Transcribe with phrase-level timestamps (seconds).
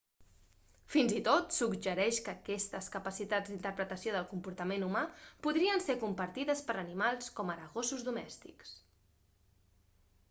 [0.93, 5.05] fins i tot suggereix que aquestes capacitats d'interpretació del comportament humà
[5.49, 8.75] podrien ser compartides per animals com ara gossos domèstics